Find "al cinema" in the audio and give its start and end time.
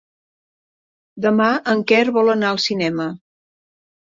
2.55-3.07